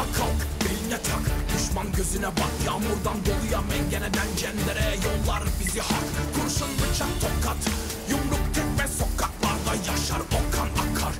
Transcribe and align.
Ayağa 0.00 0.12
kalk 0.12 0.40
beline 0.64 0.98
tak. 1.02 1.24
Düşman 1.52 1.92
gözüne 1.92 2.26
bak. 2.26 2.54
Yağmurdan 2.66 3.18
doluya 3.26 3.60
mengeneden 3.72 4.30
cendere 4.40 4.88
Yollar 5.04 5.42
bizi 5.60 5.80
hak. 5.80 6.06
Kurşun 6.34 6.72
bıçak 6.80 7.12
tokat 7.22 7.60
Yumruk 8.10 8.44
tekme 8.54 8.86
sokaklarda 8.98 9.74
yaşar. 9.88 10.20
O 10.38 10.40
kan 10.54 10.70
akar. 10.82 11.14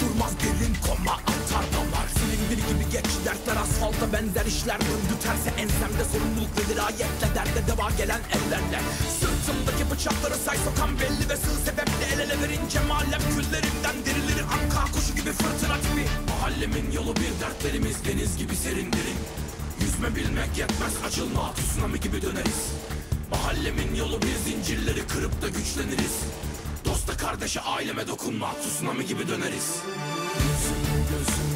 Durmaz 0.00 0.32
derin 0.42 0.74
koma 0.86 1.14
atar 1.32 1.64
damar. 1.74 2.06
Silindir 2.16 2.60
gibi 2.68 2.84
geç 2.92 3.10
dertler 3.24 3.56
asfalta 3.64 4.12
benzer 4.12 4.46
işler 4.46 4.80
Döndü 4.80 5.14
terse 5.24 5.50
ensemde 5.62 6.04
sorumluluk 6.12 6.52
ve 6.58 6.62
dirayetle 6.68 7.28
Derde 7.36 7.60
deva 7.68 7.88
gelen 8.00 8.22
ellerle. 8.36 8.80
Sırtımdaki 9.20 9.84
bıçakları 9.90 10.36
say 10.46 10.56
sokan 10.66 10.90
belli 11.00 11.24
ve 11.30 11.36
sığ 11.36 11.56
sebeple 11.66 12.04
El 12.12 12.20
ele 12.24 12.36
verince 12.42 12.80
mahallem 12.88 13.22
küllerimden 13.34 13.96
dirilir. 14.06 14.38
Anka 14.54 14.92
kuşu 14.92 15.12
gibi 15.18 15.32
fırtına 15.32 15.76
tipi. 15.84 16.31
Mahallemin 16.42 16.92
yolu 16.92 17.16
bir 17.16 17.40
dertlerimiz 17.40 18.04
deniz 18.04 18.36
gibi 18.36 18.56
serin 18.56 18.92
derin. 18.92 19.18
Yüzme 19.80 20.16
bilmek 20.16 20.58
yetmez 20.58 20.96
açılma 21.06 21.54
tsunami 21.54 22.00
gibi 22.00 22.22
döneriz. 22.22 22.72
Mahallemin 23.30 23.94
yolu 23.94 24.22
bir 24.22 24.50
zincirleri 24.50 25.06
kırıp 25.06 25.42
da 25.42 25.48
güçleniriz. 25.48 26.20
Dosta 26.84 27.16
kardeşe 27.16 27.60
aileme 27.60 28.08
dokunma 28.08 28.52
tsunami 28.52 29.06
gibi 29.06 29.28
döneriz. 29.28 29.82
Gözüm 30.34 31.04
gözüm 31.10 31.51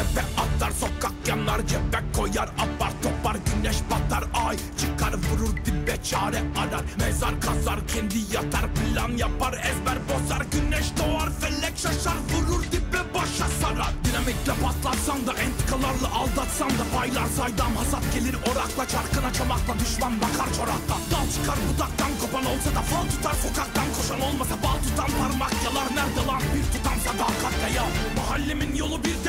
Tepe 0.00 0.24
atlar 0.42 0.70
sokak 0.80 1.12
yanar 1.28 1.60
cebe 1.66 2.00
koyar 2.16 2.48
apar 2.64 2.92
topar 3.02 3.36
güneş 3.46 3.76
batar 3.90 4.24
ay 4.46 4.56
çıkar 4.80 5.14
vurur 5.14 5.56
dibe 5.64 5.96
çare 6.02 6.40
arar 6.62 6.84
mezar 7.00 7.40
kazar 7.40 7.86
kendi 7.86 8.18
yatar 8.34 8.66
plan 8.74 9.10
yapar 9.16 9.52
ezber 9.52 9.98
bozar 10.08 10.42
güneş 10.52 10.86
doğar 10.98 11.30
felek 11.40 11.76
şaşar 11.76 12.18
vurur 12.32 12.62
dibe 12.72 13.14
başa 13.14 13.48
sarar. 13.60 13.92
Dinamitle 14.04 14.54
patlatsan 14.62 15.26
da 15.26 15.32
entikalarla 15.44 16.08
aldatsan 16.20 16.70
da 16.70 16.84
paylar 16.94 17.26
saydam 17.36 17.76
hasat 17.76 18.04
gelir 18.14 18.36
orakla 18.48 18.84
çarkına 18.88 19.32
çomakla 19.32 19.74
düşman 19.80 20.14
bakar 20.22 20.48
çorakla. 20.56 20.96
Dal 21.12 21.26
çıkar 21.34 21.58
budaktan 21.68 22.12
kopan 22.20 22.44
olsa 22.52 22.70
da 22.76 22.82
fal 22.90 23.06
tutar 23.12 23.36
sokaktan 23.44 23.88
koşan 23.96 24.20
olmasa 24.28 24.54
bal 24.64 24.78
tutan 24.84 25.10
parmak 25.18 25.54
yalar. 25.64 25.86
Nerede 25.96 26.22
lan 26.28 26.42
bir 26.52 26.64
tutam 26.72 26.98
sadakatle 27.04 27.68
ya 27.76 27.84
mahallemin 28.16 28.74
yolu 28.82 29.04
bir 29.04 29.19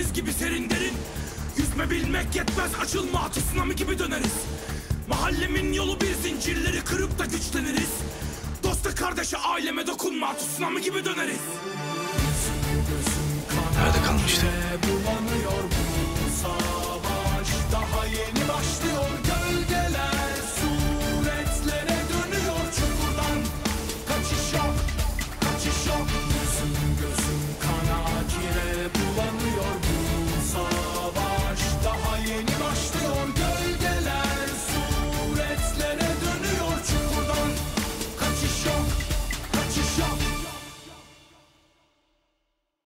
deniz 0.00 0.12
gibi 0.12 0.32
serin 0.32 0.70
derin. 0.70 0.94
Yüzme 1.56 1.90
bilmek 1.90 2.36
yetmez 2.36 2.70
açılma 2.82 3.30
tsunami 3.30 3.76
gibi 3.76 3.98
döneriz. 3.98 4.34
Mahallemin 5.08 5.72
yolu 5.72 6.00
bir 6.00 6.14
zincirleri 6.14 6.84
kırıp 6.84 7.18
da 7.18 7.24
güçleniriz. 7.24 7.90
Dosta 8.62 8.94
kardeşe 8.94 9.36
aileme 9.38 9.86
dokunma 9.86 10.36
tsunami 10.36 10.82
gibi 10.82 11.04
döneriz. 11.04 11.40
Nerede 13.76 14.06
kalmıştı? 14.06 14.46
Bulanıyor 14.82 15.69